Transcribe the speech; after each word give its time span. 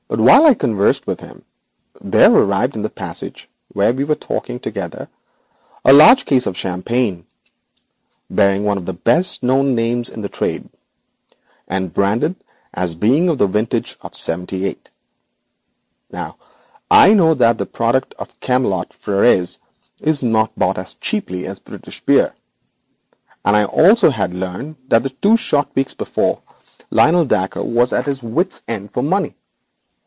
While 0.13 0.45
I 0.45 0.53
conversed 0.55 1.07
with 1.07 1.21
him, 1.21 1.45
there 2.01 2.29
arrived 2.33 2.75
in 2.75 2.81
the 2.81 2.89
passage 2.89 3.47
where 3.69 3.93
we 3.93 4.03
were 4.03 4.13
talking 4.15 4.59
together 4.59 5.07
a 5.85 5.93
huge 5.93 6.25
case 6.25 6.45
of 6.45 6.57
champagne, 6.57 7.25
bearing 8.29 8.65
one 8.65 8.77
of 8.77 8.85
the 8.85 8.91
best 8.91 9.41
known 9.41 9.73
names 9.73 10.09
in 10.09 10.21
the 10.21 10.27
trade, 10.27 10.67
and 11.65 11.93
branded 11.93 12.35
as 12.73 12.93
being 12.93 13.29
of 13.29 13.37
the 13.37 13.47
vintage 13.47 13.95
of 14.01 14.13
'78. 14.13 14.89
Now 16.11 16.35
I 16.91 17.13
knew 17.13 17.33
that 17.35 17.57
the 17.57 17.65
product 17.65 18.13
of 18.19 18.37
Camelot 18.41 18.89
Frères 18.91 19.59
is 20.01 20.23
not 20.23 20.51
bought 20.59 20.77
as 20.77 20.95
cheaply 20.95 21.47
as 21.47 21.59
British 21.59 22.01
beer, 22.01 22.35
and 23.45 23.55
I 23.55 23.63
also 23.63 24.09
had 24.09 24.33
learned 24.33 24.75
that 24.89 25.21
two 25.21 25.37
short 25.37 25.73
weeks 25.73 25.93
before 25.93 26.41
Mr. 26.45 26.53
Lionel 26.91 27.23
Dacre 27.23 27.63
was 27.63 27.93
at 27.93 28.07
his 28.07 28.21
wits' 28.21 28.61
end 28.67 28.91
for 28.91 29.01
money. 29.03 29.35